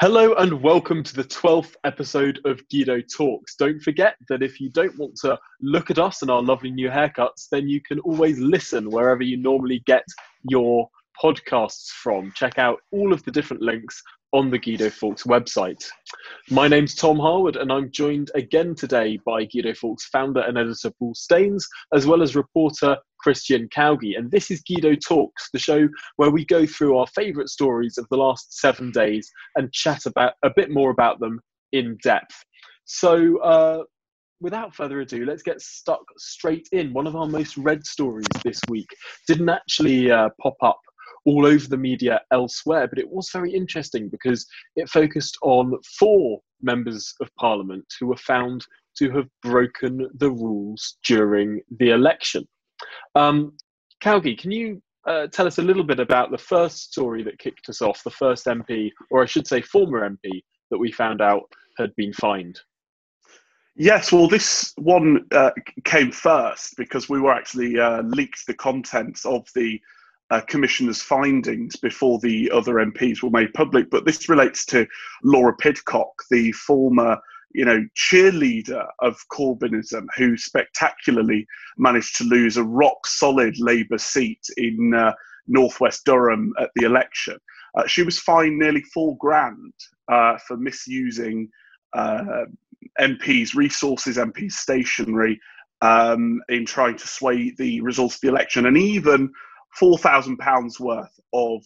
[0.00, 3.54] Hello and welcome to the 12th episode of Guido Talks.
[3.54, 6.88] Don't forget that if you don't want to look at us and our lovely new
[6.88, 10.04] haircuts, then you can always listen wherever you normally get
[10.48, 10.88] your
[11.22, 12.32] podcasts from.
[12.34, 14.02] Check out all of the different links
[14.32, 15.84] on the Guido Fawkes website.
[16.50, 20.90] My name's Tom Harwood, and I'm joined again today by Guido Fawkes founder and editor
[20.98, 24.16] Paul Staines, as well as reporter Christian Calgie.
[24.16, 28.06] And this is Guido Talks, the show where we go through our favourite stories of
[28.10, 31.40] the last seven days and chat about a bit more about them
[31.72, 32.42] in depth.
[32.84, 33.84] So, uh,
[34.40, 36.92] without further ado, let's get stuck straight in.
[36.92, 38.88] One of our most read stories this week
[39.28, 40.80] didn't actually uh, pop up
[41.24, 42.86] all over the media elsewhere.
[42.86, 48.16] But it was very interesting because it focused on four members of parliament who were
[48.16, 48.64] found
[48.98, 52.46] to have broken the rules during the election.
[53.14, 53.56] Um,
[54.00, 57.82] can you uh, tell us a little bit about the first story that kicked us
[57.82, 61.42] off, the first MP, or I should say former MP, that we found out
[61.78, 62.60] had been fined?
[63.74, 65.50] Yes, well, this one uh,
[65.84, 69.80] came first because we were actually uh, leaked the contents of the
[70.30, 73.90] uh, commissioner's findings before the other MPs were made public.
[73.90, 74.86] But this relates to
[75.22, 77.18] Laura Pidcock, the former
[77.54, 84.40] you know, cheerleader of Corbynism, who spectacularly managed to lose a rock solid Labour seat
[84.56, 85.12] in uh,
[85.46, 87.38] northwest Durham at the election.
[87.76, 89.72] Uh, she was fined nearly four grand
[90.08, 91.48] uh, for misusing
[91.94, 92.44] uh,
[93.00, 95.40] MPs' resources, MPs' stationery
[95.80, 99.30] um, in trying to sway the results of the election, and even
[99.80, 101.64] £4,000 worth of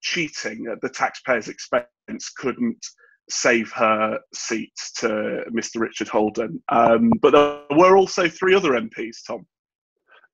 [0.00, 2.84] cheating at the taxpayer's expense couldn't
[3.30, 5.80] save her seat to Mr.
[5.80, 6.62] Richard Holden.
[6.68, 9.46] Um, but there were also three other MPs, Tom.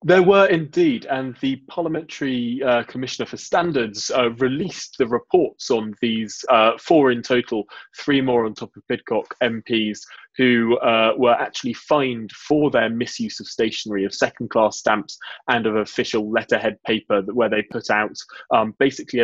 [0.07, 5.95] There were indeed, and the Parliamentary uh, Commissioner for Standards uh, released the reports on
[6.03, 7.65] these uh, four in total,
[7.97, 10.01] three more on top of Pidcock MPs
[10.37, 15.17] who uh, were actually fined for their misuse of stationery, of second class stamps,
[15.49, 18.15] and of official letterhead paper where they put out
[18.51, 19.23] um, basically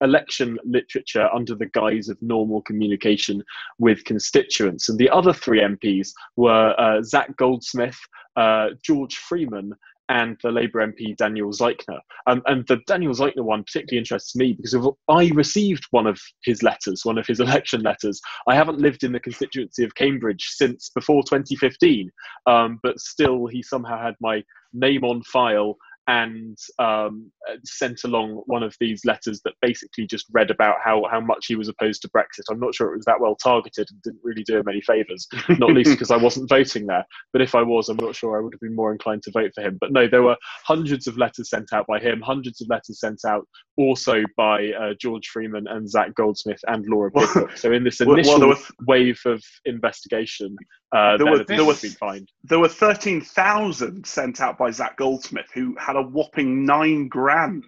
[0.00, 3.42] election literature under the guise of normal communication
[3.78, 4.88] with constituents.
[4.88, 7.98] And the other three MPs were uh, Zac Goldsmith,
[8.36, 9.74] uh, George Freeman,
[10.08, 12.00] and the Labour MP Daniel Zeichner.
[12.26, 14.76] Um, and the Daniel Zeichner one particularly interests me because
[15.08, 18.20] I received one of his letters, one of his election letters.
[18.48, 22.10] I haven't lived in the constituency of Cambridge since before 2015,
[22.46, 24.42] um, but still he somehow had my
[24.72, 25.76] name on file
[26.08, 27.30] and um,
[27.64, 31.54] sent along one of these letters that basically just read about how, how much he
[31.54, 32.42] was opposed to Brexit.
[32.50, 35.28] I'm not sure it was that well targeted and didn't really do him any favours,
[35.48, 37.04] not least because I wasn't voting there.
[37.32, 39.52] But if I was, I'm not sure I would have been more inclined to vote
[39.54, 39.78] for him.
[39.80, 43.20] But no, there were hundreds of letters sent out by him, hundreds of letters sent
[43.26, 43.46] out
[43.76, 47.56] also by uh, George Freeman and Zac Goldsmith and Laura Pidcock.
[47.56, 50.56] so in this initial well, was, wave of investigation,
[50.92, 52.30] uh, there, were, there, fined.
[52.44, 57.64] there were 13,000 sent out by Zac Goldsmith, who had a whopping nine grand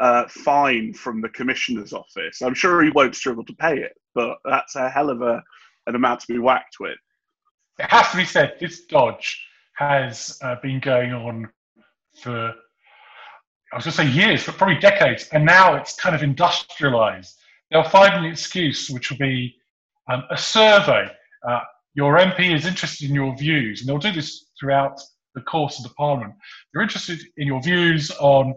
[0.00, 2.42] uh, fine from the commissioner's office.
[2.42, 5.42] I'm sure he won't struggle to pay it, but that's a hell of a,
[5.86, 6.98] an amount to be whacked with.
[7.78, 9.40] It has to be said, this dodge
[9.76, 11.48] has uh, been going on
[12.20, 12.54] for,
[13.72, 17.36] I was going to say years, but probably decades, and now it's kind of industrialized.
[17.70, 19.54] They'll find an excuse, which will be
[20.10, 21.08] um, a survey.
[21.48, 21.60] Uh,
[21.98, 25.00] your MP is interested in your views, and they'll do this throughout
[25.34, 26.32] the course of the parliament.
[26.72, 28.54] They're interested in your views on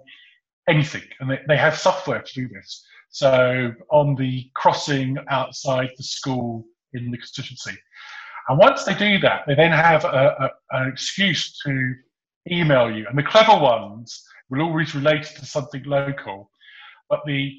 [0.69, 2.85] anything, and they, they have software to do this.
[3.09, 7.75] So on the crossing outside the school in the constituency.
[8.47, 11.95] And once they do that, they then have a, a, an excuse to
[12.51, 13.07] email you.
[13.09, 16.51] And the clever ones will always relate it to something local,
[17.09, 17.55] but the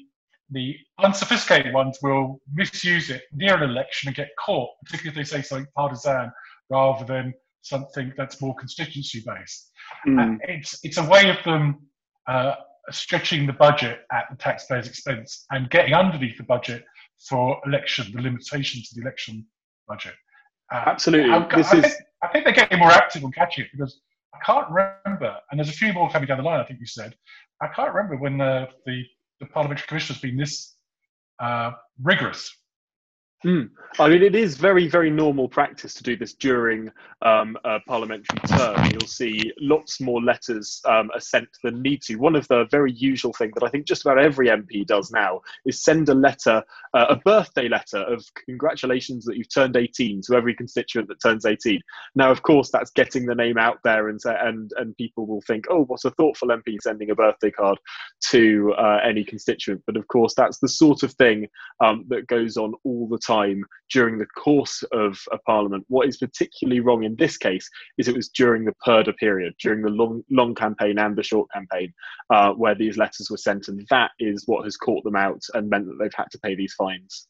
[0.53, 5.37] the unsophisticated ones will misuse it near an election and get caught, particularly if they
[5.37, 6.31] say something partisan
[6.69, 9.71] rather than something that's more constituency based.
[10.07, 10.37] Mm.
[10.43, 11.79] it's it's a way of them
[12.27, 12.55] uh,
[12.91, 16.83] stretching the budget at the taxpayer's expense and getting underneath the budget
[17.27, 19.45] for election, the limitations of the election
[19.87, 20.13] budget.
[20.71, 21.31] Uh, Absolutely.
[21.31, 21.69] I, I, is...
[21.69, 21.85] think,
[22.21, 24.01] I, think, they're getting more active on catching it because
[24.33, 26.85] I can't remember, and there's a few more coming down the line, I think you
[26.85, 27.15] said.
[27.61, 29.03] I can't remember when the, the,
[29.43, 30.75] the Parliamentary Commission has been this
[31.39, 32.55] uh, rigorous
[33.45, 33.69] Mm.
[33.99, 36.89] I mean, it is very, very normal practice to do this during
[37.21, 38.89] um, a parliamentary term.
[38.91, 42.15] You'll see lots more letters um, are sent than need to.
[42.15, 45.41] One of the very usual things that I think just about every MP does now
[45.65, 46.63] is send a letter,
[46.95, 51.45] uh, a birthday letter of congratulations that you've turned 18 to every constituent that turns
[51.45, 51.79] 18.
[52.15, 55.65] Now, of course, that's getting the name out there, and and and people will think,
[55.69, 57.77] oh, what a thoughtful MP sending a birthday card
[58.31, 59.83] to uh, any constituent.
[59.85, 61.47] But of course, that's the sort of thing
[61.79, 65.83] um, that goes on all the time time during the course of a parliament.
[65.87, 69.81] What is particularly wrong in this case is it was during the Purdah period, during
[69.81, 71.93] the long, long campaign and the short campaign,
[72.29, 75.69] uh, where these letters were sent, and that is what has caught them out and
[75.69, 77.27] meant that they've had to pay these fines.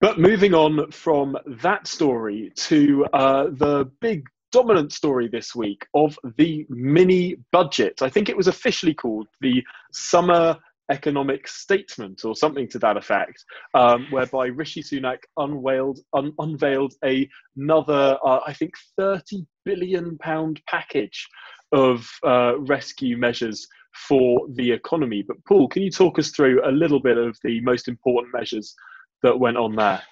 [0.00, 6.18] But moving on from that story to uh, the big dominant story this week of
[6.36, 8.02] the mini budget.
[8.02, 10.58] I think it was officially called the Summer
[10.90, 13.44] economic statement or something to that effect,
[13.74, 20.60] um, whereby Rishi Sunak unveiled, un- unveiled a, another, uh, I think, 30 billion pound
[20.68, 21.28] package
[21.72, 23.66] of uh, rescue measures
[24.08, 25.24] for the economy.
[25.26, 28.74] But Paul, can you talk us through a little bit of the most important measures
[29.22, 30.02] that went on there?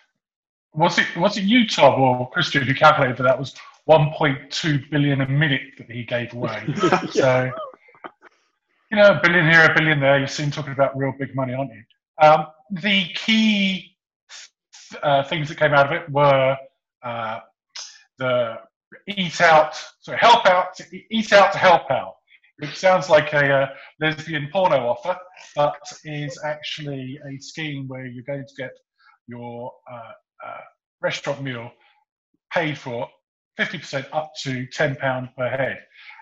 [0.74, 3.54] Was it was it you, Tom, or Christian who calculated that that was
[3.88, 6.62] 1.2 billion a minute that he gave away?
[6.82, 7.06] yeah.
[7.10, 7.50] So
[8.90, 10.18] you know, a billion here, a billion there.
[10.18, 11.82] You're soon talking about real big money, aren't you?
[12.22, 13.96] Um, the key
[15.02, 16.56] uh, things that came out of it were
[17.02, 17.40] uh,
[18.18, 18.56] the
[19.06, 22.14] eat out, so help out, to eat out to help out,
[22.58, 23.66] which sounds like a uh,
[24.00, 25.16] lesbian porno offer,
[25.54, 28.70] but is actually a scheme where you're going to get
[29.26, 30.12] your uh,
[30.46, 30.60] uh,
[31.02, 31.70] restaurant meal
[32.52, 33.08] paid for
[33.58, 35.78] 50% up to £10 per head.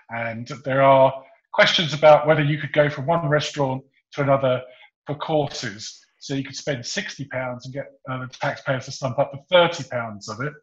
[0.09, 1.23] And there are
[1.53, 3.83] questions about whether you could go from one restaurant
[4.13, 4.61] to another
[5.05, 5.99] for courses.
[6.19, 9.39] So you could spend sixty pounds and get uh, the taxpayers to stump up for
[9.51, 10.53] thirty pounds of it.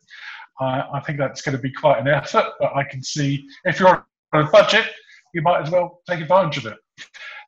[0.60, 4.06] I think that's going to be quite an effort, but I can see if you're
[4.32, 4.86] on a budget,
[5.32, 6.78] you might as well take advantage of it.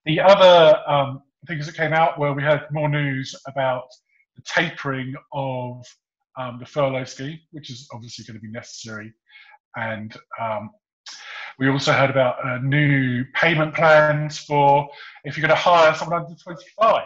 [0.07, 3.85] The other um, things that came out were we had more news about
[4.35, 5.85] the tapering of
[6.37, 9.13] um, the furlough scheme, which is obviously going to be necessary,
[9.77, 10.71] and um,
[11.59, 14.89] we also heard about uh, new payment plans for
[15.25, 17.03] if you're going to hire someone under 25.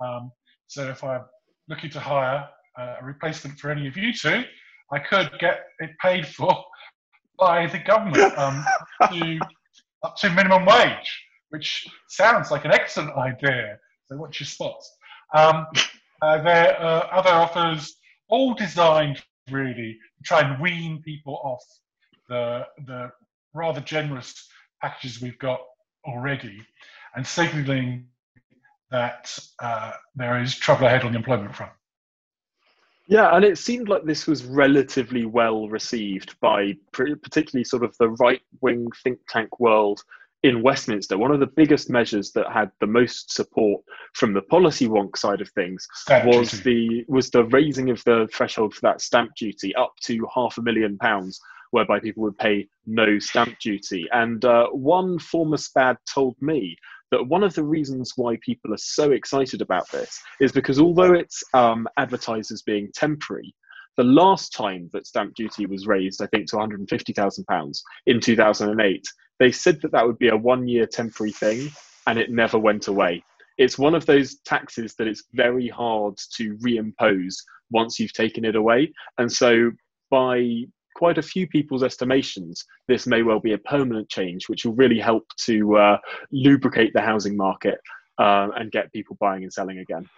[0.00, 0.30] Um,
[0.68, 1.22] so if I'm
[1.68, 2.48] looking to hire
[2.78, 4.44] uh, a replacement for any of you two,
[4.92, 6.64] I could get it paid for
[7.38, 8.64] by the government um,
[9.10, 9.38] to,
[10.04, 13.78] up to minimum wage, which sounds like an excellent idea.
[14.06, 14.96] So watch your spots.
[15.34, 15.66] Um,
[16.20, 17.96] uh, there are other offers,
[18.28, 19.20] all designed
[19.50, 21.64] really to try and wean people off
[22.28, 23.10] the the
[23.54, 24.48] rather generous
[24.80, 25.60] packages we've got
[26.06, 26.60] already
[27.14, 28.06] and signalling
[28.90, 31.72] that uh, there is trouble ahead on the employment front.
[33.08, 38.10] Yeah, and it seemed like this was relatively well received by particularly sort of the
[38.10, 40.02] right wing think tank world
[40.42, 41.18] in Westminster.
[41.18, 43.82] One of the biggest measures that had the most support
[44.14, 47.04] from the policy wonk side of things stamp was duty.
[47.06, 50.62] the was the raising of the threshold for that stamp duty up to half a
[50.62, 51.40] million pounds
[51.72, 54.06] whereby people would pay no stamp duty.
[54.12, 56.76] And uh, one former SPAD told me
[57.10, 61.12] that one of the reasons why people are so excited about this is because although
[61.12, 63.54] it's um, advertised as being temporary,
[63.96, 69.06] the last time that stamp duty was raised, I think, to £150,000 in 2008,
[69.38, 71.70] they said that that would be a one year temporary thing
[72.06, 73.24] and it never went away.
[73.58, 77.34] It's one of those taxes that it's very hard to reimpose
[77.70, 78.92] once you've taken it away.
[79.18, 79.70] And so
[80.10, 84.74] by quite a few people's estimations, this may well be a permanent change, which will
[84.74, 85.98] really help to uh,
[86.30, 87.78] lubricate the housing market
[88.18, 90.08] uh, and get people buying and selling again.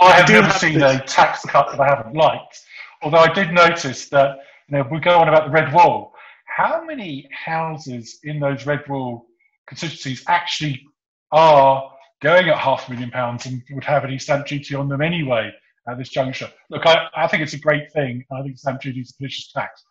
[0.00, 2.60] I have never seen a tax cut that I haven't liked,
[3.02, 6.14] although I did notice that you know we go on about the red wall.
[6.46, 9.26] How many houses in those red wall
[9.68, 10.82] constituencies actually
[11.30, 15.00] are going at half a million pounds and would have any stamp duty on them
[15.00, 15.52] anyway
[15.88, 16.50] at this juncture?
[16.70, 18.24] Look, I, I think it's a great thing.
[18.32, 19.84] I think stamp duty is a pernicious tax.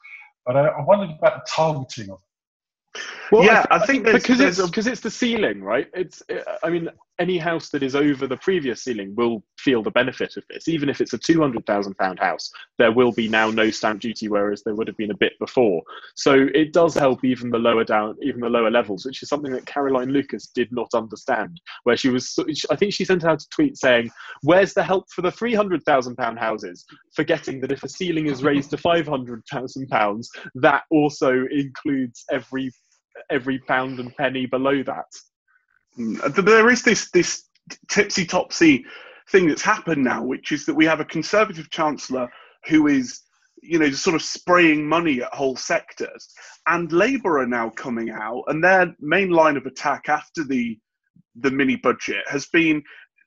[0.47, 2.23] But I, I wondered about the targeting of it.
[3.31, 5.87] Well, yeah, I, I think, I think because it's because it's the ceiling, right?
[5.93, 9.91] It's uh, I mean, any house that is over the previous ceiling will feel the
[9.91, 10.67] benefit of this.
[10.67, 14.01] Even if it's a two hundred thousand pound house, there will be now no stamp
[14.01, 15.81] duty, whereas there would have been a bit before.
[16.15, 19.51] So it does help even the lower down, even the lower levels, which is something
[19.51, 21.59] that Caroline Lucas did not understand.
[21.83, 22.37] Where she was,
[22.69, 24.09] I think she sent out a tweet saying,
[24.43, 28.27] "Where's the help for the three hundred thousand pound houses?" Forgetting that if a ceiling
[28.27, 32.71] is raised to five hundred thousand pounds, that also includes every
[33.29, 35.05] every pound and penny below that.
[35.97, 37.45] Mm, there is this this
[37.89, 38.85] tipsy topsy
[39.29, 42.29] thing that's happened now, which is that we have a Conservative Chancellor
[42.67, 43.21] who is
[43.61, 46.33] you know, sort of spraying money at whole sectors.
[46.67, 50.77] And Labour are now coming out, and their main line of attack after the
[51.39, 52.81] the mini budget has been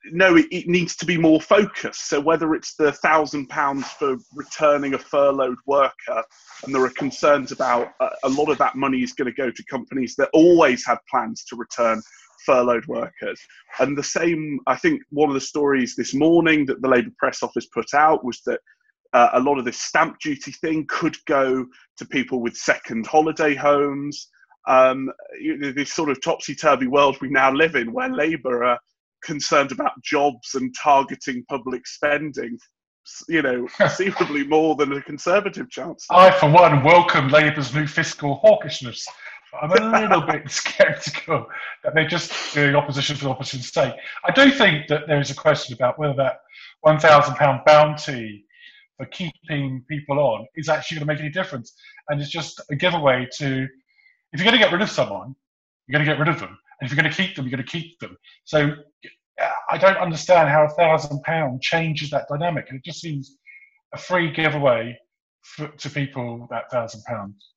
[0.07, 2.09] no, it, it, needs to be more focused.
[2.09, 6.23] So whether it's the thousand pounds for returning a furloughed worker,
[6.65, 9.51] and there are concerns about uh, a lot of that money is going to go
[9.51, 12.01] to companies that always had plans to return
[12.47, 13.41] furloughed workers.
[13.79, 17.43] And the same, I think, one of the stories this morning that the Labour press
[17.43, 18.61] office put out was that
[19.13, 21.67] uh, a lot of this stamp duty thing could go
[21.99, 24.29] to people with second holiday homes.
[24.67, 25.11] Um,
[25.75, 28.79] this sort of topsy turvy world we now live in, where Labour are
[29.23, 32.59] concerned about jobs and targeting public spending,
[33.29, 36.07] you know, conceivably more than a Conservative chance.
[36.11, 39.05] I, for one, welcome Labour's new fiscal hawkishness.
[39.61, 41.47] I'm a little bit sceptical
[41.83, 43.95] that they're just doing opposition for opposition's sake.
[44.25, 46.41] I do think that there is a question about whether that
[46.87, 48.45] £1,000 bounty
[48.97, 51.75] for keeping people on is actually going to make any difference.
[52.09, 53.67] And it's just a giveaway to
[54.33, 55.35] if you're going to get rid of someone,
[55.87, 56.57] you're going to get rid of them.
[56.81, 58.17] If you're going to keep them, you're going to keep them.
[58.45, 58.73] So
[59.71, 62.67] I don't understand how a thousand pound changes that dynamic.
[62.69, 63.37] And it just seems
[63.95, 64.99] a free giveaway
[65.43, 67.53] for, to people that thousand pounds.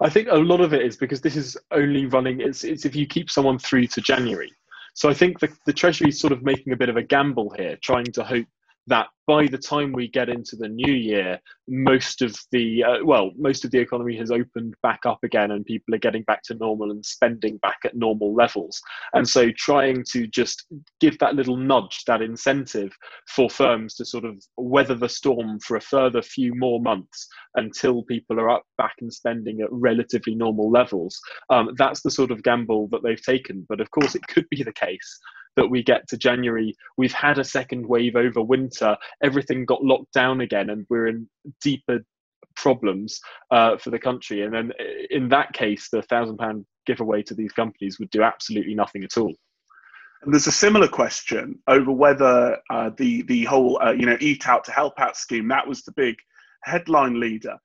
[0.00, 2.40] I think a lot of it is because this is only running.
[2.40, 4.52] It's, it's if you keep someone through to January.
[4.94, 7.50] So I think the, the Treasury is sort of making a bit of a gamble
[7.50, 8.46] here, trying to hope
[8.88, 13.32] that by the time we get into the new year, most of the uh, well,
[13.36, 16.54] most of the economy has opened back up again, and people are getting back to
[16.54, 18.80] normal and spending back at normal levels.
[19.14, 20.66] And so, trying to just
[21.00, 22.92] give that little nudge, that incentive
[23.28, 27.26] for firms to sort of weather the storm for a further few more months
[27.56, 31.18] until people are up back and spending at relatively normal levels.
[31.50, 33.66] Um, that's the sort of gamble that they've taken.
[33.68, 35.18] But of course, it could be the case
[35.56, 40.12] that we get to January, we've had a second wave over winter, everything got locked
[40.12, 41.28] down again, and we're in
[41.60, 42.00] deeper
[42.54, 43.20] problems
[43.50, 44.42] uh, for the country.
[44.42, 44.72] And then
[45.10, 49.16] in that case, the thousand pound giveaway to these companies would do absolutely nothing at
[49.16, 49.34] all.
[50.22, 54.48] And there's a similar question over whether uh, the the whole uh, you know eat
[54.48, 56.16] out to help out scheme that was the big
[56.64, 57.56] headline leader.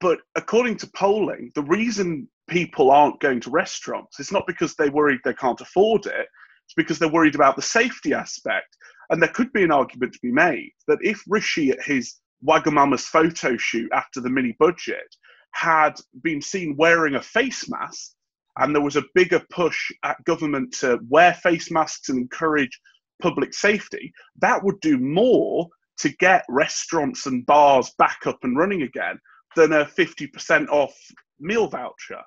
[0.00, 4.90] But according to polling, the reason people aren't going to restaurants is not because they're
[4.90, 6.26] worried they can't afford it.
[6.70, 8.76] It's because they're worried about the safety aspect.
[9.10, 13.06] And there could be an argument to be made that if Rishi at his Wagamama's
[13.06, 15.16] photo shoot after the mini budget
[15.50, 18.12] had been seen wearing a face mask,
[18.58, 22.80] and there was a bigger push at government to wear face masks and encourage
[23.20, 25.66] public safety, that would do more
[25.98, 29.18] to get restaurants and bars back up and running again
[29.56, 30.94] than a 50% off
[31.40, 32.22] meal voucher.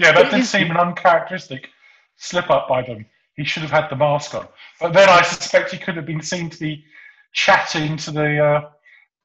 [0.00, 1.68] Yeah, that did seem an uncharacteristic
[2.16, 3.04] slip up by them
[3.36, 4.46] he should have had the mask on.
[4.80, 6.84] But then I suspect he could have been seen to be
[7.32, 8.60] chatting to the uh,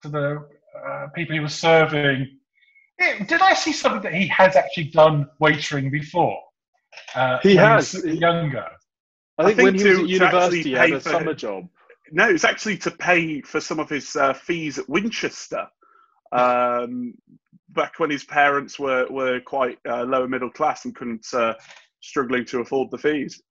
[0.03, 0.47] to the
[0.87, 2.39] uh, people he was serving.
[3.27, 6.37] Did I see something that he has actually done waitering before?
[7.15, 8.67] Uh, he has he younger.
[9.37, 11.69] I think, I think when he was at university, he had a for, summer job.
[12.11, 15.67] No, it's actually to pay for some of his uh, fees at Winchester.
[16.31, 17.13] Um,
[17.69, 21.53] back when his parents were were quite uh, lower middle class and couldn't uh,
[22.01, 23.41] struggling to afford the fees.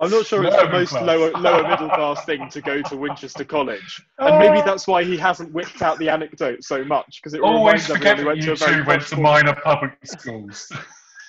[0.00, 3.44] I'm not sure it's the most lower lower middle class thing to go to Winchester
[3.44, 7.40] College, and maybe that's why he hasn't whipped out the anecdote so much because it
[7.40, 10.70] always forget went to a very went to minor public schools.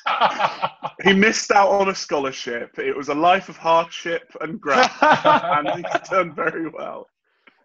[1.04, 2.78] he missed out on a scholarship.
[2.78, 7.08] It was a life of hardship and graft, and he's done very well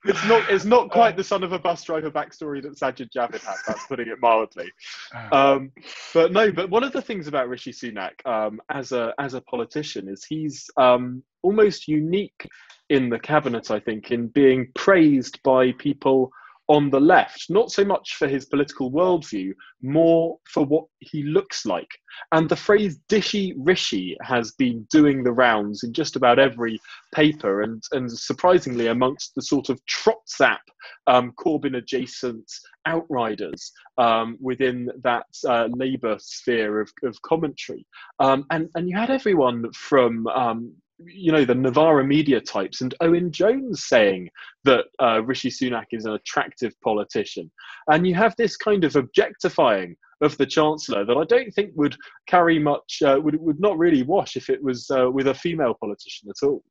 [0.04, 3.42] it's not it's not quite the son of a bus driver backstory that Sajid Javid
[3.42, 3.56] had.
[3.66, 4.70] That's putting it mildly.
[5.14, 5.28] Ah.
[5.54, 5.72] Um,
[6.14, 9.40] but no, but one of the things about Rishi Sunak um, as a as a
[9.42, 12.48] politician is he's um, almost unique
[12.88, 13.70] in the cabinet.
[13.70, 16.30] I think in being praised by people
[16.68, 19.52] on the left, not so much for his political worldview,
[19.82, 21.88] more for what he looks like.
[22.32, 26.78] And the phrase dishy rishi has been doing the rounds in just about every
[27.14, 30.58] paper, and, and surprisingly, amongst the sort of trotzap
[31.06, 32.50] um, Corbyn adjacent
[32.86, 37.86] outriders um, within that uh, Labour sphere of, of commentary.
[38.20, 40.74] Um, and, and you had everyone from um,
[41.06, 44.30] you know the Novara media types and Owen Jones saying
[44.64, 47.50] that uh, Rishi Sunak is an attractive politician,
[47.88, 51.96] and you have this kind of objectifying of the chancellor that I don't think would
[52.26, 55.74] carry much uh, would would not really wash if it was uh, with a female
[55.74, 56.62] politician at all.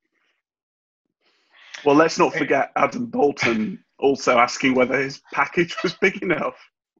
[1.85, 6.55] Well, let's not forget Adam Boulton also asking whether his package was big enough.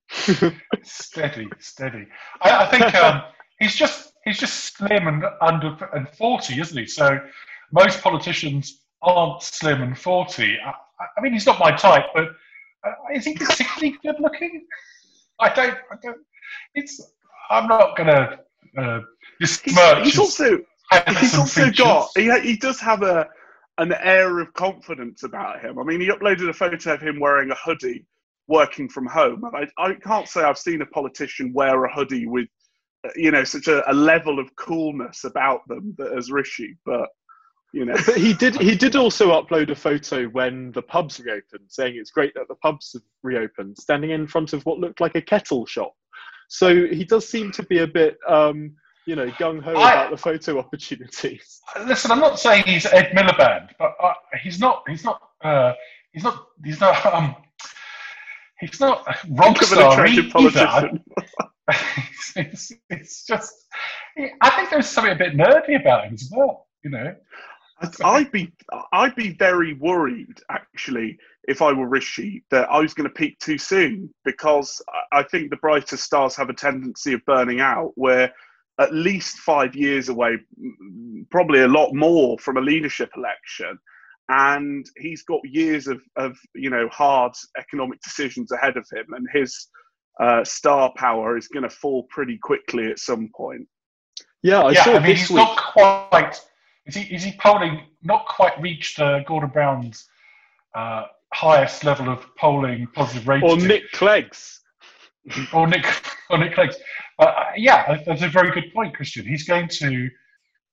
[0.84, 2.08] steady, steady.
[2.42, 3.24] I, I think um,
[3.60, 6.86] he's just he's just slim and under and 40, isn't he?
[6.86, 7.20] So
[7.72, 10.58] most politicians aren't slim and 40.
[10.65, 10.74] I,
[11.18, 12.30] I mean, he's not my type, but
[12.86, 14.65] uh, is he particularly good looking?
[15.39, 16.18] I don't, I don't,
[16.75, 17.01] it's,
[17.50, 18.39] I'm not going to
[18.77, 19.01] uh,
[19.39, 20.60] besmirch he's, he's also,
[21.20, 23.27] he's also got, he, he does have a,
[23.77, 25.80] an air of confidence about him.
[25.80, 28.06] I mean, he uploaded a photo of him wearing a hoodie
[28.48, 29.44] working from home.
[29.44, 32.48] And I, I can't say I've seen a politician wear a hoodie with,
[33.15, 36.77] you know, such a, a level of coolness about them that as Rishi.
[36.86, 37.10] But
[37.74, 37.95] you know.
[38.05, 38.55] But he did.
[38.55, 42.55] He did also upload a photo when the pubs reopened, saying it's great that the
[42.55, 45.93] pubs have reopened, standing in front of what looked like a kettle shop.
[46.48, 48.75] So he does seem to be a bit, um,
[49.07, 51.62] you know, gung ho about the photo opportunities.
[51.86, 54.83] Listen, I'm not saying he's Ed Miliband, but uh, he's not.
[54.88, 55.22] He's not.
[55.43, 55.74] Uh,
[56.13, 56.48] he's not.
[56.63, 57.05] He's not.
[57.05, 57.36] Um,
[58.60, 61.00] he's not rockstar either.
[62.36, 63.53] it's, it's, just.
[64.41, 66.67] I think there's something a bit nerdy about him as well.
[66.84, 67.15] You know.
[68.03, 68.51] I'd be
[68.93, 73.38] I'd be very worried actually if I were Rishi that I was going to peak
[73.39, 77.91] too soon because I think the brightest stars have a tendency of burning out.
[77.96, 78.32] Where
[78.79, 80.38] at least five years away,
[81.29, 83.77] probably a lot more from a leadership election,
[84.29, 89.27] and he's got years of of you know hard economic decisions ahead of him, and
[89.34, 89.67] his
[90.20, 93.67] uh, star power is going to fall pretty quickly at some point.
[94.41, 95.38] Yeah, I yeah, saw I mean, he's week.
[95.38, 96.39] not quite
[96.86, 100.08] is he is he polling not quite reached uh, Gordon Brown's
[100.75, 103.50] uh, highest level of polling positive rating?
[103.50, 104.62] Or Nick Clegg's.
[105.53, 105.86] or Nick
[106.29, 106.75] or Nick Clegg's.
[107.17, 109.25] But uh, yeah, that's a very good point, Christian.
[109.25, 110.10] He's going to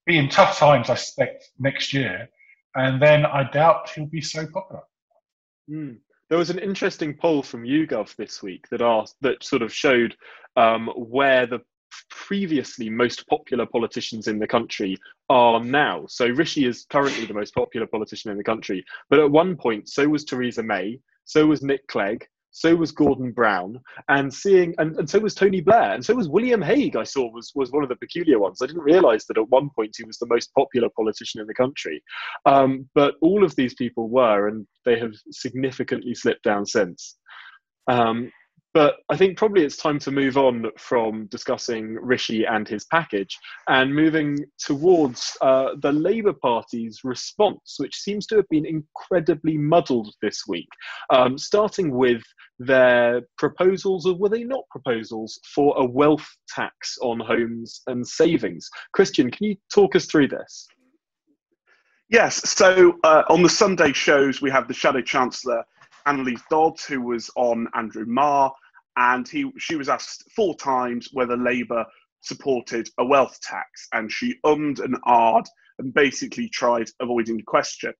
[0.06, 2.28] be in tough times, I suspect, next year,
[2.74, 4.82] and then I doubt he'll be so popular.
[5.70, 5.98] Mm.
[6.30, 10.14] There was an interesting poll from YouGov this week that asked that sort of showed
[10.56, 11.58] um, where the
[12.08, 14.96] previously most popular politicians in the country
[15.28, 16.06] are now.
[16.06, 19.88] So Rishi is currently the most popular politician in the country, but at one point,
[19.88, 23.78] so was Theresa May, so was Nick Clegg, so was Gordon Brown,
[24.08, 26.96] and seeing and, and so was Tony Blair, and so was William Hague.
[26.96, 28.60] I saw was was one of the peculiar ones.
[28.62, 31.54] I didn't realise that at one point he was the most popular politician in the
[31.54, 32.02] country,
[32.46, 37.16] um, but all of these people were, and they have significantly slipped down since.
[37.86, 38.30] Um,
[38.72, 43.36] but I think probably it's time to move on from discussing Rishi and his package
[43.68, 50.14] and moving towards uh, the Labour Party's response, which seems to have been incredibly muddled
[50.22, 50.68] this week,
[51.10, 52.22] um, starting with
[52.60, 58.68] their proposals, or were they not proposals, for a wealth tax on homes and savings.
[58.92, 60.68] Christian, can you talk us through this?
[62.08, 62.48] Yes.
[62.50, 65.64] So uh, on the Sunday shows, we have the Shadow Chancellor
[66.06, 68.52] Anneliese Dodds, who was on Andrew Marr,
[69.00, 71.84] and he she was asked four times whether Labour
[72.20, 75.46] supported a wealth tax, and she ummed and ahed
[75.78, 77.92] and basically tried avoiding the question.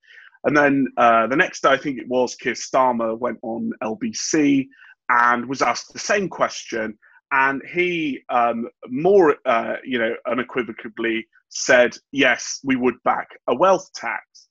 [0.45, 4.67] And then uh, the next day, I think it was, Keir Starmer went on LBC
[5.09, 6.99] and was asked the same question,
[7.33, 13.91] and he um, more, uh, you know, unequivocally said, "Yes, we would back a wealth
[13.95, 14.50] tax."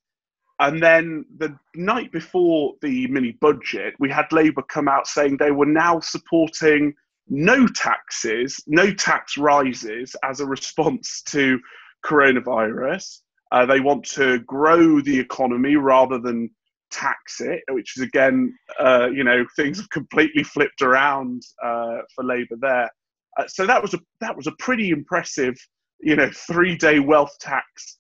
[0.59, 5.51] And then the night before the mini budget, we had Labour come out saying they
[5.51, 6.93] were now supporting
[7.29, 11.59] no taxes, no tax rises as a response to
[12.05, 13.19] coronavirus.
[13.51, 16.49] Uh, they want to grow the economy rather than
[16.91, 22.23] tax it, which is again, uh, you know, things have completely flipped around uh, for
[22.23, 22.89] Labour there.
[23.37, 25.55] Uh, so that was a that was a pretty impressive,
[26.01, 27.98] you know, three day wealth tax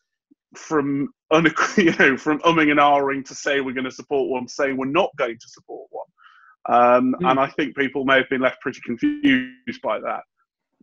[0.55, 1.13] from
[1.77, 4.85] you know from umming and ahhing to say we're going to support one, saying we're
[4.85, 6.05] not going to support one.
[6.67, 7.29] Um, mm.
[7.29, 10.21] And I think people may have been left pretty confused by that.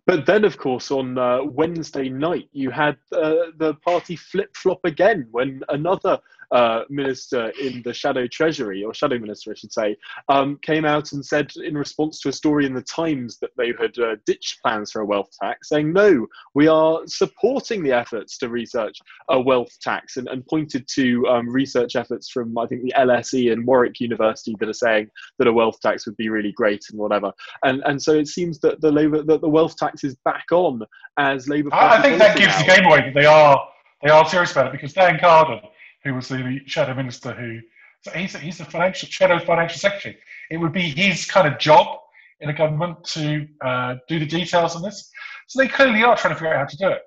[0.07, 4.79] But then, of course, on uh, Wednesday night, you had uh, the party flip flop
[4.85, 6.19] again when another
[6.51, 9.97] uh, minister in the shadow treasury, or shadow minister, I should say,
[10.29, 13.73] um, came out and said, in response to a story in the Times, that they
[13.81, 18.39] had uh, ditched plans for a wealth tax, saying, no, we are supporting the efforts
[18.39, 22.83] to research a wealth tax, and, and pointed to um, research efforts from, I think,
[22.83, 26.53] the LSE and Warwick University that are saying that a wealth tax would be really
[26.53, 27.33] great and whatever.
[27.65, 30.83] And, and so it seems that the, Labour, that the wealth tax is back on
[31.19, 31.73] as Labour.
[31.73, 33.69] I, I think that gives the game away that they are
[34.03, 35.61] they are serious about it because Dan Carden
[36.07, 37.61] who was the shadow minister who
[38.03, 40.17] so he's, he's the financial shadow financial secretary.
[40.51, 41.99] It would be his kind of job
[42.41, 45.11] in a government to uh, do the details on this.
[45.49, 47.03] So they clearly are trying to figure out how to do it.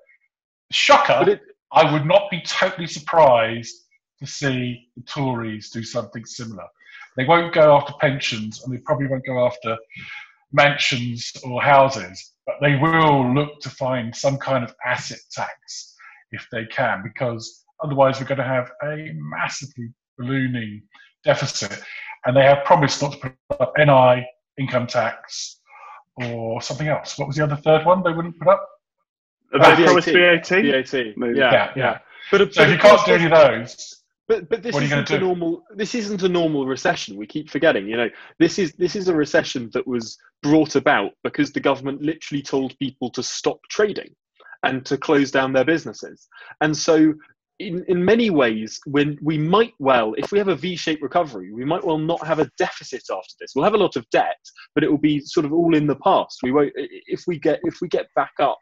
[0.72, 1.40] Shocker, it,
[1.72, 3.74] I would not be totally surprised
[4.18, 6.66] to see the Tories do something similar.
[7.16, 9.76] They won't go after pensions and they probably won't go after
[10.52, 15.94] mansions or houses, but they will look to find some kind of asset tax
[16.32, 19.88] if they can, because Otherwise, we're going to have a massively
[20.18, 20.82] ballooning
[21.24, 21.82] deficit.
[22.26, 24.26] And they have promised not to put up NI,
[24.58, 25.60] income tax,
[26.16, 27.18] or something else.
[27.18, 28.68] What was the other third one they wouldn't put up?
[29.54, 30.48] Uh, uh, they promised VAT.
[30.48, 30.92] VAT.
[31.16, 31.38] Maybe.
[31.38, 31.72] Yeah, Yeah, yeah.
[31.76, 31.98] yeah.
[32.30, 34.92] But, So if you can't do any of those, But but this What are you
[34.94, 35.24] isn't a do?
[35.24, 35.62] normal.
[35.74, 37.16] This isn't a normal recession.
[37.16, 37.88] We keep forgetting.
[37.88, 42.00] You know, this is this is a recession that was brought about because the government
[42.02, 44.14] literally told people to stop trading
[44.62, 46.28] and to close down their businesses.
[46.60, 47.14] And so,
[47.60, 51.64] in in many ways, when we might well, if we have a V-shaped recovery, we
[51.64, 53.52] might well not have a deficit after this.
[53.54, 54.38] We'll have a lot of debt,
[54.74, 56.38] but it will be sort of all in the past.
[56.42, 58.58] We won't if we get if we get back up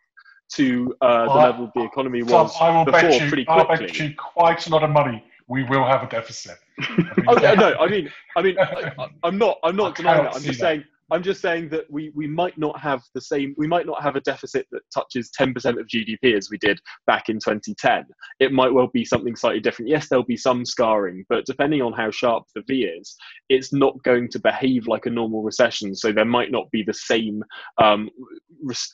[0.57, 3.69] to uh, the level the economy Tom, was I will before bet you, pretty I'll
[3.69, 6.59] bet you quite a lot of money we will have a deficit.
[7.29, 10.25] Oh no, no, I mean, I mean, I, I- I'm not, I'm I not denying
[10.25, 10.37] that.
[10.37, 10.67] I'm just that.
[10.67, 14.03] saying, I'm just saying that we we might not have the same, we might not
[14.03, 18.05] have a deficit that touches 10% of GDP as we did back in 2010.
[18.41, 19.89] It might well be something slightly different.
[19.89, 23.17] Yes, there'll be some scarring, but depending on how sharp the V is,
[23.49, 25.95] it's not going to behave like a normal recession.
[25.95, 27.43] So there might not be the same
[27.79, 28.11] um,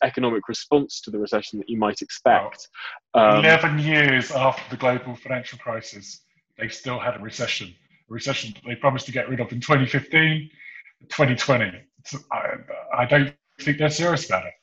[0.03, 2.69] economic response to the recession that you might expect.
[3.15, 6.21] Um, 11 years after the global financial crisis,
[6.59, 7.75] they still had a recession.
[8.11, 10.51] A recession that they promised to get rid of in 2015,
[11.09, 11.73] 2020.
[12.33, 12.55] I,
[12.97, 14.55] I don't think they're serious about it.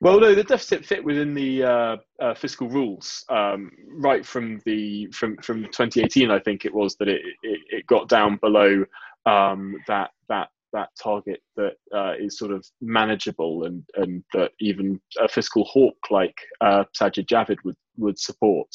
[0.00, 5.06] Well, no, the deficit fit within the uh, uh, fiscal rules um, right from the
[5.12, 6.28] from from 2018.
[6.28, 8.84] I think it was that it it, it got down below
[9.26, 15.00] um, that that that target that uh, is sort of manageable and and that even
[15.20, 18.68] a fiscal hawk like uh, Sajid Javid would would support.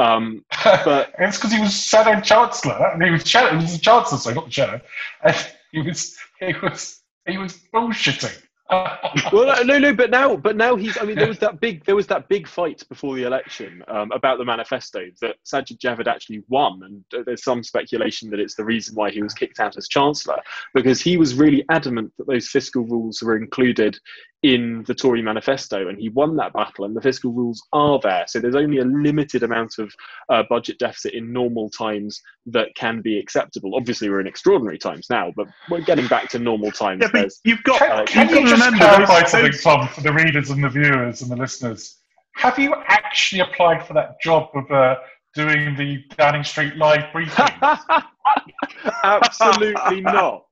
[0.00, 3.78] Um, But- it's because he was shadow chancellor, and he was shadow, he was the
[3.78, 4.80] chancellor, so not the shadow,
[5.22, 5.36] and
[5.70, 8.42] he was he was he was bullshitting.
[8.70, 10.96] well, no, no, but now, but now he's.
[10.98, 14.10] I mean, there was that big, there was that big fight before the election um,
[14.10, 18.64] about the manifesto that Sajid Javid actually won, and there's some speculation that it's the
[18.64, 20.40] reason why he was kicked out as chancellor
[20.72, 23.98] because he was really adamant that those fiscal rules were included
[24.44, 28.24] in the Tory manifesto, and he won that battle, and the fiscal rules are there.
[28.28, 29.90] So there's only a limited amount of
[30.28, 33.74] uh, budget deficit in normal times that can be acceptable.
[33.74, 37.00] Obviously, we're in extraordinary times now, but we're getting back to normal times.
[37.00, 39.62] Yeah, but you've got, Can, Uh, can you've you got to just remember clarify those-
[39.62, 42.00] something, Tom, for the readers and the viewers and the listeners?
[42.36, 44.96] Have you actually applied for that job of uh,
[45.34, 47.46] doing the Downing Street live briefing?
[49.04, 50.44] Absolutely not.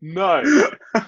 [0.00, 0.42] No.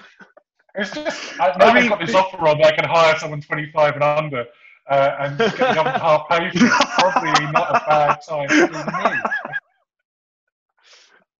[0.77, 3.17] It's just, I, now I mean- have got this offer on that I can hire
[3.19, 4.45] someone 25 and under
[4.89, 6.71] uh, and get the government half paid for it.
[6.71, 9.21] Probably not a bad time the move.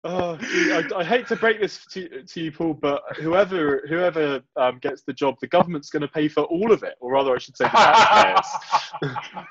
[0.04, 4.40] Oh, gee, I, I hate to break this to, to you, Paul, but whoever whoever
[4.56, 7.36] um, gets the job, the government's going to pay for all of it, or rather,
[7.36, 9.46] I should say, the taxpayers.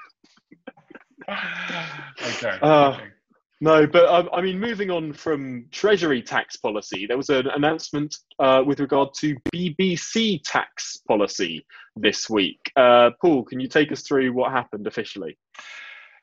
[2.22, 2.59] okay.
[2.62, 3.05] Uh, okay.
[3.61, 8.19] No, but um, I mean, moving on from Treasury tax policy, there was an announcement
[8.38, 11.64] uh, with regard to BBC tax policy
[11.97, 12.71] this week.
[12.77, 15.38] Uh, Paul, can you take us through what happened officially?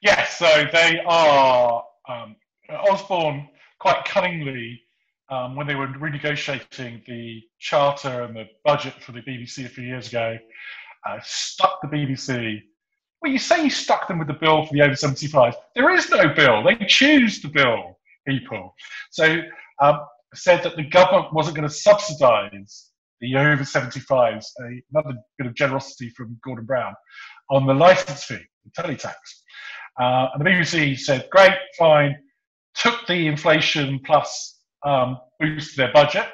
[0.02, 2.36] Yes, so they are um,
[2.70, 4.80] Osborne quite cunningly
[5.30, 9.86] um, when they were renegotiating the charter and the budget for the BBC a few
[9.86, 10.38] years ago,
[11.08, 12.62] uh, stuck the BBC.
[13.24, 15.54] Well, you say you stuck them with the bill for the over 75s.
[15.76, 16.62] There is no bill.
[16.62, 18.76] They choose the bill, people.
[19.12, 19.40] So
[19.82, 20.02] um,
[20.36, 22.90] said that the government wasn't going to subsidise
[23.22, 26.94] the over 75s, a, another bit of generosity from Gordon Brown,
[27.50, 29.16] on the licence fee, the teletax.
[29.98, 32.18] Uh, and the BBC said, great, fine,
[32.76, 36.28] took the inflation plus um, boost to their budget,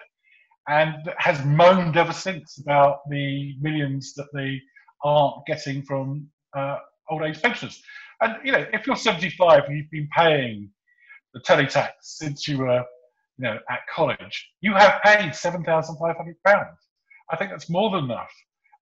[0.67, 4.59] and has moaned ever since about the millions that they
[5.03, 6.77] aren't getting from uh,
[7.09, 7.81] old age pensions.
[8.21, 10.69] And you know, if you're 75 and you've been paying
[11.33, 12.83] the teletax since you were,
[13.37, 16.77] you know, at college, you have paid 7,500 pounds.
[17.31, 18.31] I think that's more than enough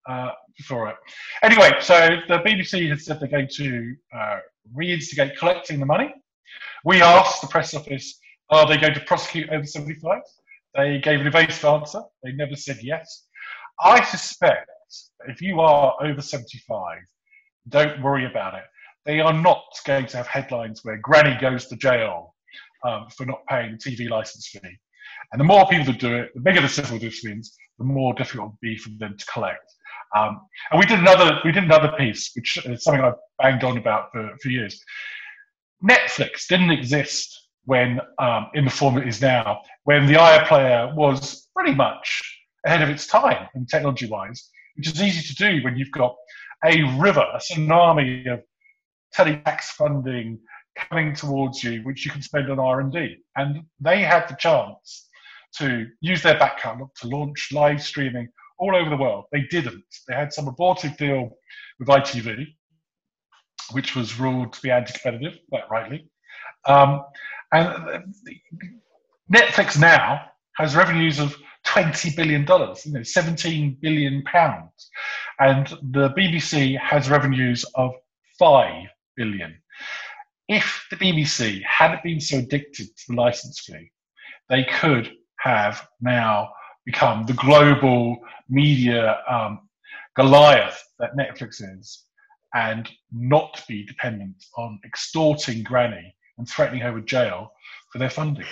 [0.10, 0.30] uh,
[0.66, 0.96] for it.
[1.44, 4.38] Anyway, so the BBC has said they're going to uh,
[4.76, 6.14] reinstigate collecting the money.
[6.86, 10.22] We asked the press office, are they going to prosecute over 75s?
[10.76, 12.02] They gave an evasive answer.
[12.24, 13.26] They never said yes.
[13.80, 14.70] I suspect
[15.28, 17.00] if you are over 75,
[17.70, 18.64] don't worry about it.
[19.06, 22.36] They are not going to have headlines where Granny goes to jail
[22.86, 24.78] um, for not paying the TV license fee.
[25.32, 28.48] And the more people that do it, the bigger the civil disputes, the more difficult
[28.48, 29.74] it will be for them to collect.
[30.16, 33.78] Um, and we did another we did another piece, which is something I've banged on
[33.78, 34.82] about for, for years.
[35.84, 41.48] Netflix didn't exist when um, in the form it is now, when the iPlayer was
[41.56, 42.24] pretty much
[42.66, 46.16] ahead of its time in technology wise, which is easy to do when you've got
[46.66, 48.42] a river, a tsunami of
[49.16, 50.40] teletax funding
[50.78, 55.08] coming towards you, which you can spend on R and they had the chance
[55.58, 58.28] to use their back catalog to launch live streaming
[58.60, 59.26] all over the world.
[59.32, 59.84] They didn't.
[60.08, 61.32] They had some abortive deal
[61.80, 62.46] with ITV,
[63.72, 66.10] which was ruled to be anti-competitive, quite rightly.
[66.66, 67.04] Um,
[67.52, 68.14] and
[69.34, 70.26] Netflix now
[70.58, 74.90] has revenues of twenty billion dollars, you know, seventeen billion pounds,
[75.40, 77.94] and the BBC has revenues of
[78.40, 79.56] five billion.
[80.48, 83.92] If the BBC hadn't been so addicted to the license fee,
[84.50, 86.50] they could have now
[86.86, 88.18] become the global
[88.50, 89.60] media um,
[90.16, 92.06] Goliath that Netflix is,
[92.54, 97.52] and not be dependent on extorting Granny and threatening her with jail
[97.92, 98.46] for their funding.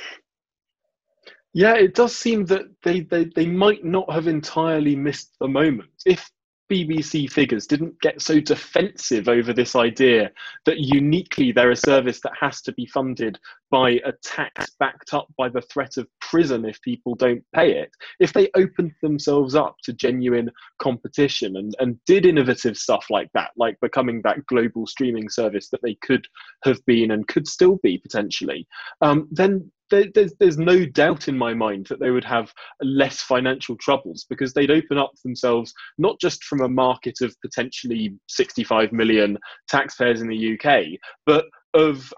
[1.54, 5.90] Yeah, it does seem that they, they, they might not have entirely missed the moment.
[6.06, 6.30] If
[6.72, 10.32] BBC figures didn't get so defensive over this idea
[10.66, 13.38] that uniquely they're a service that has to be funded
[13.70, 17.92] by a tax backed up by the threat of prison if people don't pay it.
[18.20, 20.50] If they opened themselves up to genuine
[20.80, 25.82] competition and, and did innovative stuff like that, like becoming that global streaming service that
[25.84, 26.28] they could
[26.64, 28.68] have been and could still be potentially,
[29.02, 33.22] um, then there, there's, there's no doubt in my mind that they would have less
[33.22, 38.92] financial troubles because they'd open up themselves not just from a market of potentially 65
[38.92, 42.12] million taxpayers in the UK, but of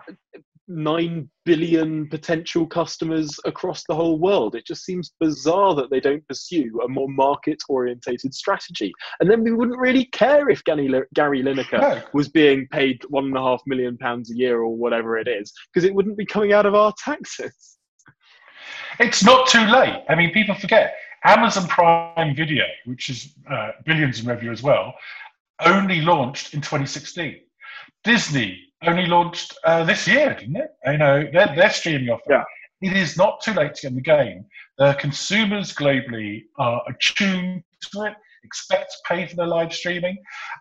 [0.68, 4.56] 9 billion potential customers across the whole world.
[4.56, 8.92] It just seems bizarre that they don't pursue a more market orientated strategy.
[9.20, 12.02] And then we wouldn't really care if Gary, Gary Lineker no.
[12.14, 15.54] was being paid one and a half million pounds a year or whatever it is,
[15.74, 17.78] because it wouldn't be coming out of our taxes.
[19.00, 20.04] It's not too late.
[20.10, 24.94] I mean, people forget Amazon Prime Video, which is uh, billions in revenue as well,
[25.62, 27.38] only launched in 2016.
[28.04, 30.72] Disney only launched uh, this year, didn't it?
[30.86, 32.22] You know, they're, they're streaming off.
[32.30, 32.44] Yeah.
[32.82, 34.46] It is not too late to get in the game.
[34.78, 38.14] The consumers globally are attuned to it,
[38.44, 40.18] expect to pay for their live streaming,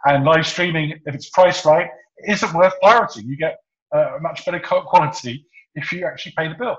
[0.06, 1.88] and live streaming, if it's priced right,
[2.26, 3.26] isn't worth pirating.
[3.26, 3.58] You get
[3.94, 6.78] uh, a much better quality if you actually pay the bill.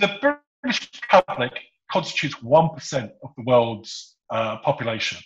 [0.00, 1.52] The British public
[1.90, 5.18] constitutes 1% of the world's uh, population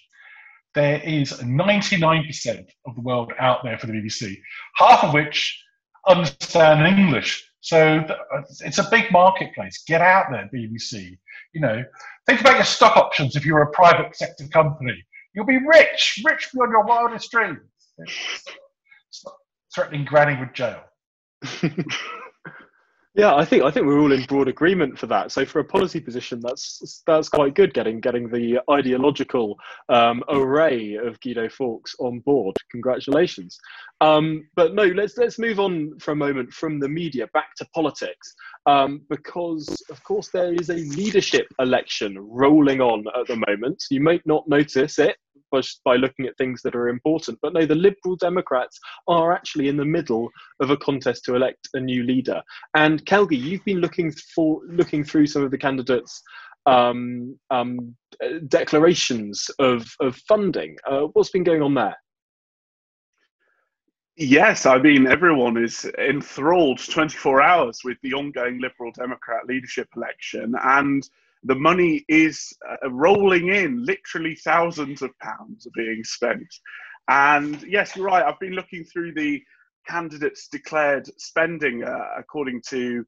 [0.76, 4.36] there is 99% of the world out there for the BBC,
[4.76, 5.58] half of which
[6.06, 7.50] understand English.
[7.60, 9.82] So uh, it's a big marketplace.
[9.88, 11.16] Get out there, BBC.
[11.54, 11.82] You know,
[12.26, 15.02] think about your stock options if you're a private sector company.
[15.34, 17.58] You'll be rich, rich beyond your wildest dreams.
[19.10, 19.38] Stop
[19.74, 20.82] threatening Granny with jail.
[23.16, 25.33] Yeah, I think I think we're all in broad agreement for that.
[25.33, 27.72] So for a policy position, that's that's quite good.
[27.72, 29.57] Getting getting the ideological
[29.88, 32.55] um, array of Guido Fawkes on board.
[32.70, 33.59] Congratulations.
[34.02, 37.66] Um, but no, let's let's move on for a moment from the media back to
[37.74, 38.35] politics,
[38.66, 43.83] um, because of course there is a leadership election rolling on at the moment.
[43.90, 45.16] You might not notice it
[45.84, 47.38] by looking at things that are important.
[47.42, 51.68] But no, the Liberal Democrats are actually in the middle of a contest to elect
[51.74, 52.42] a new leader.
[52.74, 56.22] And Calgie, you've been looking for looking through some of the candidates.
[56.66, 57.94] Um, um,
[58.48, 60.76] declarations of, of funding.
[60.84, 61.94] Uh, what's been going on there?
[64.18, 70.54] Yes, I mean, everyone is enthralled 24 hours with the ongoing Liberal Democrat leadership election.
[70.62, 71.06] And
[71.44, 73.85] the money is uh, rolling in.
[73.85, 76.46] Literally thousands of pounds are being spent.
[77.09, 78.25] And yes, you're right.
[78.25, 79.42] I've been looking through the
[79.87, 83.05] candidates' declared spending uh, according to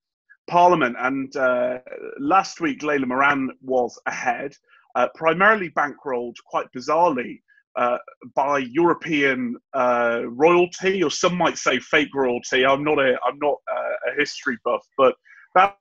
[0.49, 0.97] Parliament.
[0.99, 1.79] And uh,
[2.21, 4.53] last week, Layla Moran was ahead,
[4.95, 7.41] uh, primarily bankrolled quite bizarrely.
[7.77, 7.99] Uh,
[8.35, 12.67] by European uh, royalty, or some might say fake royalty.
[12.67, 15.14] I'm not a I'm not a, a history buff, but
[15.55, 15.77] that's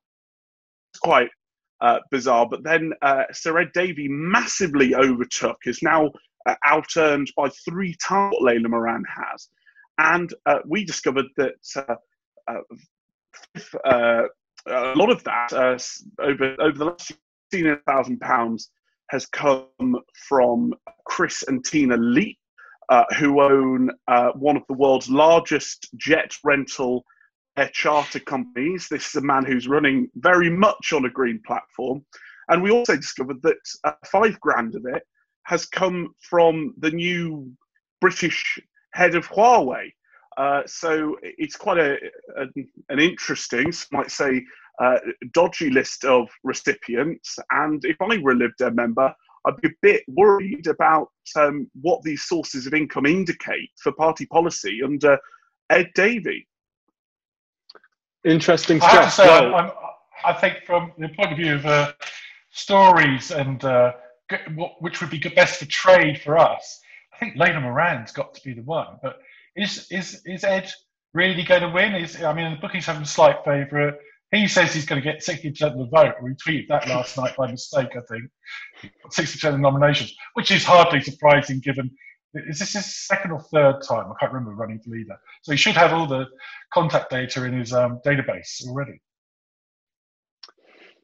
[1.01, 1.29] quite
[1.81, 2.47] uh, bizarre.
[2.49, 6.11] But then uh, Sir Ed Davey massively overtook, is now
[6.45, 9.49] uh, out earned by three times what Layla Moran has.
[9.97, 11.95] And uh, we discovered that
[12.47, 12.61] uh,
[13.85, 14.23] uh,
[14.67, 15.53] a lot of that
[16.19, 17.11] over, over the last
[17.53, 18.67] £16,000
[19.09, 19.95] has come
[20.27, 20.73] from
[21.05, 22.37] Chris and Tina Leap.
[23.17, 23.89] who own
[24.35, 27.03] one of the world's largest jet rental
[27.65, 28.87] charter companies.
[28.89, 32.05] This is a man who's running very much on a green platform.
[32.49, 35.03] And we also discovered that uh, five grand of it
[35.43, 37.51] has come from the new
[37.99, 38.59] British
[38.93, 39.91] head of Huawei.
[40.37, 41.97] Uh, so it's quite a,
[42.37, 42.45] a
[42.89, 44.43] an interesting, might say,
[44.79, 44.99] uh,
[45.33, 47.39] dodgy list of recipients.
[47.51, 49.11] And if I were a Lib Dem member,
[49.45, 54.25] I'd be a bit worried about um, what these sources of income indicate for party
[54.27, 55.17] policy under
[55.69, 56.47] Ed Davey.
[58.25, 59.71] Interesting I have to say, Well, I'm,
[60.25, 61.93] i think from the point of view of uh,
[62.49, 63.93] stories and uh,
[64.79, 66.81] which would be best for trade for us,
[67.13, 68.97] I think Lena Moran's got to be the one.
[69.01, 69.19] But
[69.55, 70.69] is is is Ed
[71.13, 71.95] really going to win?
[71.95, 73.95] Is I mean, the bookies have him slight favourite.
[74.31, 76.15] He says he's going to get 60% of the vote.
[76.21, 78.29] We tweeted that last night by mistake, I think.
[79.09, 81.91] 60% of the nominations, which is hardly surprising given.
[82.33, 84.11] Is this his second or third time?
[84.11, 85.17] I can't remember running for leader.
[85.43, 86.27] So he should have all the
[86.73, 89.01] contact data in his um, database already.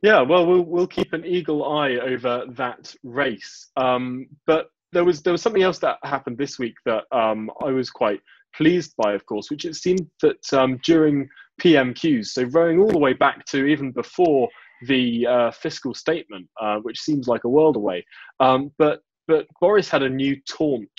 [0.02, 3.72] Yeah, well, we'll we'll keep an eagle eye over that race.
[3.78, 7.72] Um, but there was there was something else that happened this week that um, I
[7.72, 8.20] was quite
[8.54, 11.28] pleased by, of course, which it seemed that um, during
[11.62, 14.50] PMQs, so rowing all the way back to even before
[14.88, 18.06] the uh, fiscal statement, uh, which seems like a world away,
[18.42, 20.90] um, but but Boris had a new taunt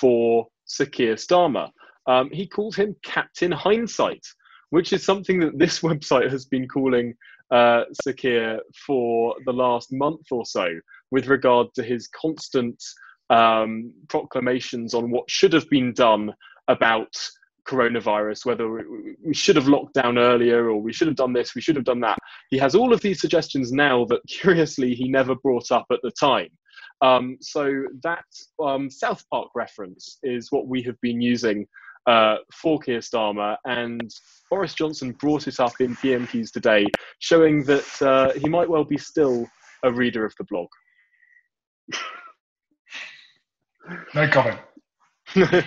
[0.00, 1.70] for Sir Keir Starmer.
[2.06, 4.24] Um, he called him Captain Hindsight,
[4.70, 7.14] which is something that this website has been calling
[7.50, 10.66] uh, Sakir for the last month or so
[11.10, 12.82] with regard to his constant
[13.28, 16.32] um, proclamations on what should have been done
[16.68, 17.14] about
[17.68, 18.68] coronavirus, whether
[19.24, 21.84] we should have locked down earlier or we should have done this, we should have
[21.84, 22.18] done that.
[22.50, 26.10] He has all of these suggestions now that curiously he never brought up at the
[26.12, 26.48] time.
[27.02, 28.24] Um, so that
[28.62, 31.66] um, South Park reference is what we have been using
[32.06, 34.10] uh, for Keir Starmer, and
[34.48, 36.86] Boris Johnson brought it up in PMQs today,
[37.18, 39.48] showing that uh, he might well be still
[39.82, 40.68] a reader of the blog.
[44.14, 44.60] No comment.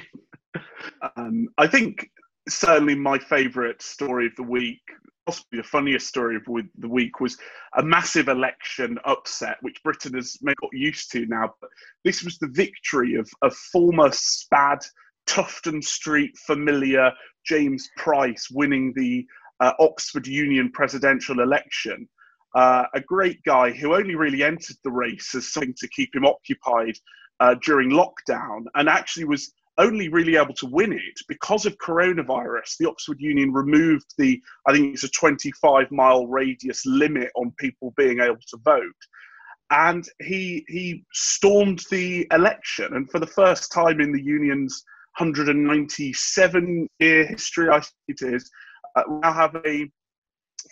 [1.18, 2.10] Um, I think
[2.48, 4.82] certainly my favourite story of the week,
[5.26, 6.44] possibly the funniest story of
[6.78, 7.38] the week, was
[7.78, 11.54] a massive election upset, which Britain has got used to now.
[11.62, 11.70] But
[12.04, 14.80] this was the victory of, of former SPAD
[15.26, 17.12] Tufton Street familiar
[17.46, 19.26] James Price winning the
[19.60, 22.08] uh, Oxford Union presidential election.
[22.54, 26.26] Uh, a great guy who only really entered the race as something to keep him
[26.26, 26.96] occupied
[27.40, 32.78] uh, during lockdown and actually was only really able to win it because of coronavirus.
[32.80, 37.94] The Oxford Union removed the, I think it's a 25 mile radius limit on people
[37.98, 38.82] being able to vote.
[39.72, 42.94] And he, he stormed the election.
[42.94, 44.84] And for the first time in the union's
[45.18, 48.50] 197 year history, I think it is,
[48.96, 49.90] uh, we now have a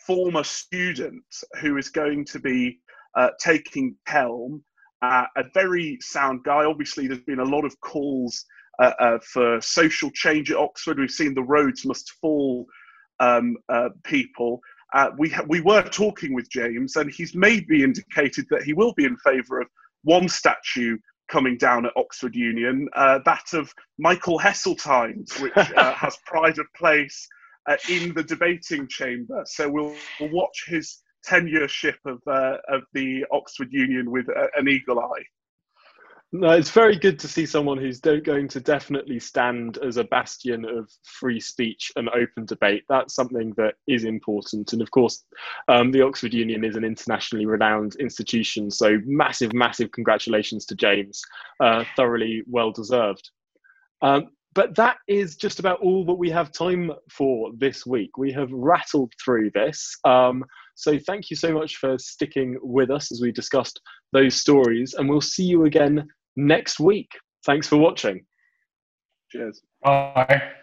[0.05, 1.23] former student
[1.61, 2.79] who is going to be
[3.15, 4.63] uh, taking helm.
[5.01, 6.63] Uh, a very sound guy.
[6.63, 8.45] Obviously, there's been a lot of calls
[8.81, 10.99] uh, uh, for social change at Oxford.
[10.99, 12.65] We've seen the Rhodes Must Fall
[13.19, 14.61] um, uh, people.
[14.93, 18.93] Uh, we ha- we were talking with James, and he's maybe indicated that he will
[18.93, 19.67] be in favour of
[20.03, 20.97] one statue
[21.29, 26.67] coming down at Oxford Union, uh, that of Michael Heseltine, which uh, has pride of
[26.75, 27.27] place
[27.67, 29.43] uh, in the debating chamber.
[29.45, 34.67] So we'll, we'll watch his tenureship of uh, of the Oxford Union with uh, an
[34.67, 35.23] eagle eye.
[36.35, 40.65] No, it's very good to see someone who's going to definitely stand as a bastion
[40.65, 42.85] of free speech and open debate.
[42.89, 44.73] That's something that is important.
[44.73, 45.25] And of course,
[45.67, 48.71] um, the Oxford Union is an internationally renowned institution.
[48.71, 51.21] So, massive, massive congratulations to James.
[51.59, 53.29] Uh, thoroughly well deserved.
[54.01, 58.17] Um, but that is just about all that we have time for this week.
[58.17, 59.95] We have rattled through this.
[60.03, 60.43] Um,
[60.73, 63.79] so, thank you so much for sticking with us as we discussed
[64.13, 64.95] those stories.
[64.95, 67.11] And we'll see you again next week.
[67.45, 68.25] Thanks for watching.
[69.31, 69.61] Cheers.
[69.83, 70.53] Bye.